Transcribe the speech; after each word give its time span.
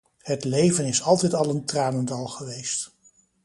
Het 0.17 0.43
leven 0.43 0.85
is 0.85 1.01
altijd 1.01 1.33
al 1.33 1.49
een 1.49 1.65
tranendal 1.65 2.27
geweest. 2.27 2.95